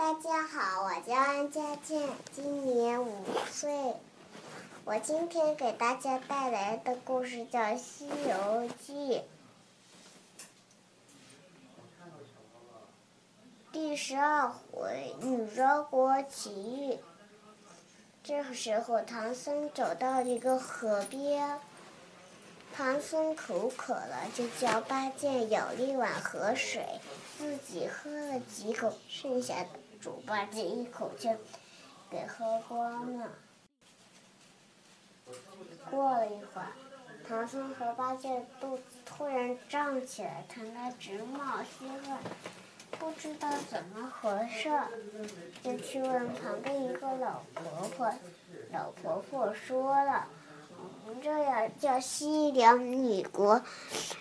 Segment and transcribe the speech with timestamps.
[0.00, 3.92] 大家好，我叫安佳健，今年五岁。
[4.86, 9.18] 我今天给大家带来的故事叫《西游记》
[13.70, 16.98] 第十二回“女儿国奇遇”。
[18.24, 21.60] 这个时候，唐僧走到一个河边，
[22.74, 26.86] 唐僧口渴了，就叫八戒舀了一碗河水，
[27.36, 29.68] 自己喝了几口，剩下的。
[30.00, 31.28] 猪八戒一口气
[32.10, 33.28] 给喝光了。
[35.90, 36.72] 过了一会儿，
[37.28, 42.18] 唐僧和八戒肚子突然胀起来，疼得直冒虚汗，
[42.98, 44.70] 不知道怎么回事，
[45.62, 48.12] 就去问旁边一个老婆婆。
[48.72, 50.26] 老婆婆说了
[51.06, 53.62] ：“我们这样叫西凉女国，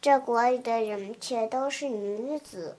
[0.00, 2.76] 这国里的人全都是女子。”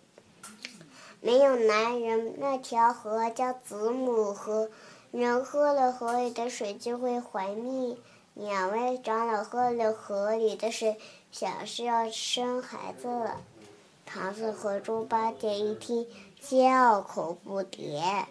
[1.25, 4.69] 没有男人，那条河叫子母河，
[5.11, 7.97] 人喝了河里的水就会怀孕。
[8.33, 10.99] 两位长老喝了河里的水，
[11.31, 13.37] 想是要生孩子了。
[14.05, 16.05] 唐僧和猪八戒一听，
[16.41, 18.25] 叫口不迭。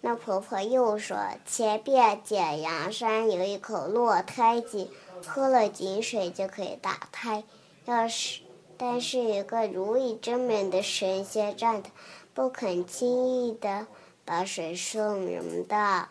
[0.00, 4.90] 那婆婆又说：“前边简阳山有一口落胎井，
[5.26, 7.44] 喝了井水就可以打胎。
[7.84, 8.40] 要是……”
[8.80, 11.90] 但是有个如意真面的神仙站着，
[12.32, 13.88] 不肯轻易的
[14.24, 16.08] 把水送人的。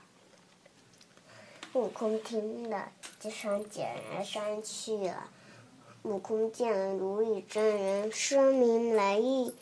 [1.74, 5.30] 悟空听了，就上解然山去了。
[6.04, 9.54] 悟空见了如意真人，说明来意，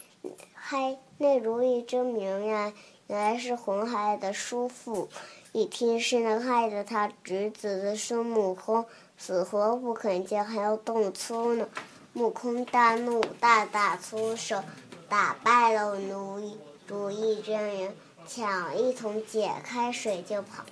[0.54, 2.74] 嗨，那如意真名呀，
[3.08, 5.10] 原来是红孩儿的叔父。
[5.52, 8.86] 一听是那害得他侄子的孙悟空，
[9.18, 11.70] 死活不肯见，还要动粗呢。
[12.16, 14.64] 悟空大怒，大打出手，
[15.10, 16.58] 打败了如意
[16.88, 17.94] 如意真人，
[18.26, 20.64] 抢一桶解开水就跑。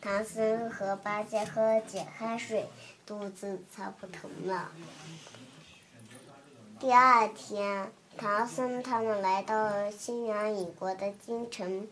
[0.00, 2.68] 唐僧和八戒喝解开水，
[3.04, 4.70] 肚子才不疼了。
[6.78, 11.88] 第二天，唐僧他们来到了西凉女国的京城，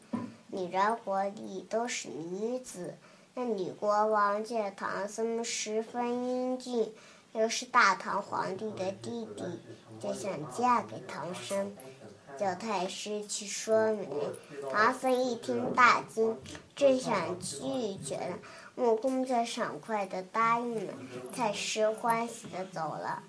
[0.47, 2.97] 女人国里都是女子。
[3.35, 6.93] 那女国王见唐僧十分英俊。
[7.33, 9.61] 又是大唐皇帝的弟弟，
[10.01, 11.77] 就想嫁给唐僧，
[12.37, 14.09] 叫太师去说媒。
[14.73, 16.37] 唐僧一听大惊，
[16.75, 18.39] 正想拒绝呢，
[18.77, 20.93] 悟空却爽快的答应了。
[21.33, 23.23] 太师欢喜的走了。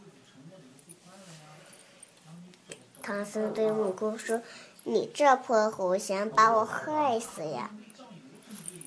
[3.03, 4.41] 唐僧对悟空说
[4.83, 7.69] ：“你这泼猴想把我害死呀？”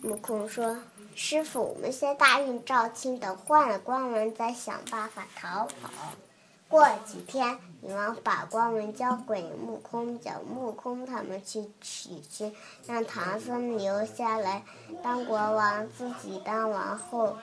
[0.03, 0.79] 悟空说。
[1.15, 5.91] 师傅，我们先答应赵青，等换了光文再想办法逃跑。
[6.69, 12.53] 过几天，女王把光文交给悟空，叫悟空他们去取去，
[12.87, 14.65] 让唐僧留下来
[15.03, 17.37] 当国王，自己当王后。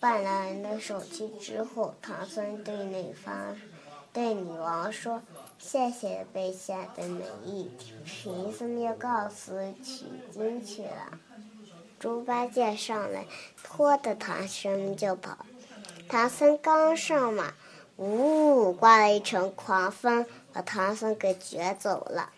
[0.00, 3.56] 办了人的手续之后，唐僧对女方、
[4.12, 5.22] 对女王说
[5.58, 7.70] ：“谢谢陛下的美意，
[8.04, 11.18] 贫僧要告辞取经去了。”
[11.98, 13.26] 猪八戒上来，
[13.62, 15.38] 拖着唐僧就跑。
[16.08, 17.54] 唐僧刚上马，
[17.96, 22.30] 呜，刮了一场狂风，把唐僧给卷走了。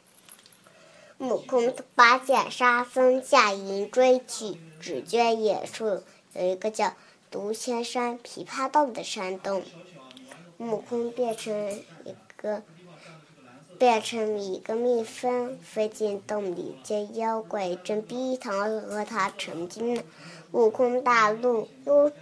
[1.18, 6.94] 悟空、八戒、沙僧驾云追去，只见远处有一个叫
[7.30, 9.62] 独仙山琵琶洞的山洞，
[10.56, 11.70] 悟空变成
[12.04, 12.62] 一个。
[13.80, 20.02] 变成一个蜜蜂，飞进洞里，见妖怪正逼唐和他成亲呢。
[20.52, 22.12] 悟空大怒，又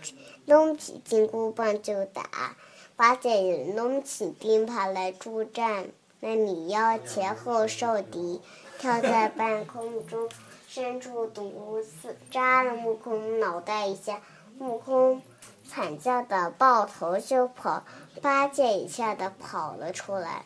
[0.44, 2.54] 弄起金箍棒就打。
[2.94, 5.88] 八戒也弄起钉耙来助战。
[6.20, 8.41] 那女妖前后受敌，
[8.78, 10.30] 跳在半空中，
[10.68, 14.20] 伸出毒刺扎了悟空脑袋一下。
[14.60, 15.20] 悟空
[15.68, 17.82] 惨叫的抱头就跑，
[18.22, 20.44] 八戒也吓得跑了出来。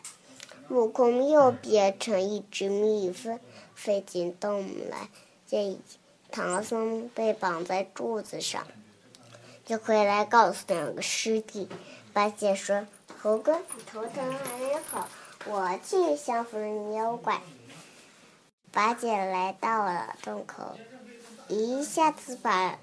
[0.69, 3.39] 悟空又变成一只蜜蜂，
[3.75, 5.09] 飞进洞来，
[5.45, 5.77] 见
[6.31, 8.65] 唐僧被绑在柱子上，
[9.65, 11.69] 就回来告诉两个师弟。
[12.11, 12.87] 八戒说
[13.21, 15.07] ：“猴哥，你头疼还没好，
[15.45, 17.41] 我去降服妖怪。”
[18.71, 20.77] 八戒来到了洞口，
[21.47, 22.79] 一下子把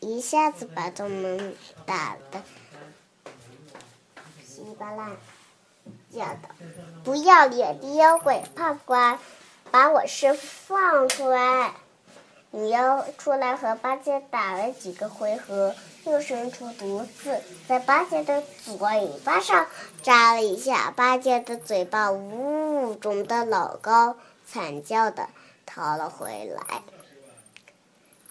[0.00, 1.54] 一下子把洞门
[1.86, 2.42] 打得
[4.44, 5.16] 稀巴烂。
[6.12, 6.48] 叫的
[7.04, 9.18] 不要脸的妖怪，判官
[9.70, 11.72] 把我师傅放出来！
[12.52, 15.74] 女妖出来和八戒打了几个回合，
[16.04, 18.76] 又伸出毒刺，在八戒的嘴
[19.24, 19.68] 巴上
[20.02, 20.90] 扎了一下。
[20.90, 25.28] 八戒的嘴巴呜呜肿的老高，惨叫的
[25.64, 26.82] 逃了回来。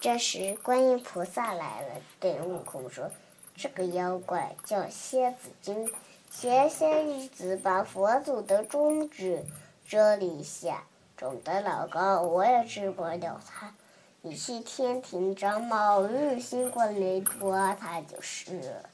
[0.02, 3.10] 这时，观音菩萨来了，对悟空说
[3.56, 5.90] ：“这个妖怪叫蝎子精，
[6.30, 9.44] 前些日子把佛祖的中指
[9.88, 10.84] 折了一下，
[11.18, 13.74] 肿得老高，我也治不了他。
[14.22, 18.90] 你去天庭找卯日星官来捉他就是了。”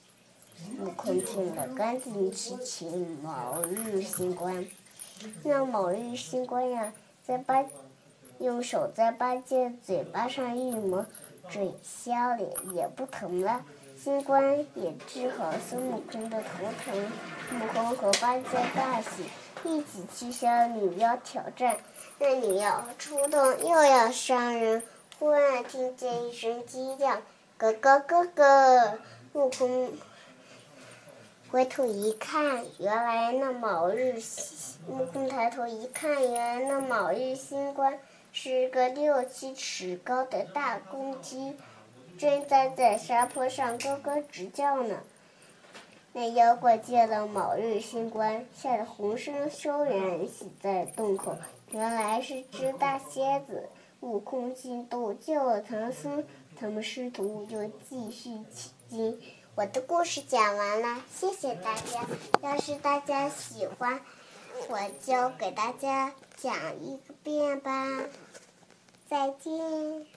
[0.80, 4.66] 悟空听了，赶紧去请卯日星官。
[5.44, 6.94] 那卯日星官呀，
[7.26, 7.64] 在八。
[8.40, 11.06] 用手在八戒嘴巴上一抹，
[11.50, 12.40] 嘴消了，
[12.74, 13.64] 也不疼了。
[14.06, 17.12] 星官也治好孙悟空的头疼。
[17.56, 18.44] 悟空和八戒
[18.76, 19.24] 大喜，
[19.64, 21.76] 一起去向女妖挑战。
[22.20, 24.84] 那女妖出动又要伤人，
[25.18, 27.20] 忽然听见一声鸡叫
[27.58, 29.00] ：“咯咯咯咯！”
[29.34, 29.92] 悟空
[31.50, 34.22] 回头一看，原来那卯日
[34.88, 37.98] 悟空抬头一看，原来那卯日星官。
[38.32, 41.56] 是个六七尺高的大公鸡，
[42.18, 45.00] 正站在山坡上咯咯直叫呢。
[46.14, 51.38] 那妖怪见了卯日星官，吓得浑身酥软，死在洞口。
[51.72, 53.70] 原来是只大蝎子。
[54.02, 56.24] 悟空进洞救了唐僧，
[56.56, 59.20] 他们师徒就继续取经。
[59.56, 62.06] 我的故事讲完了，谢谢大家。
[62.42, 64.00] 要是大家喜欢，
[64.70, 68.04] 我就给大家讲一个遍吧。
[69.10, 70.15] 再见。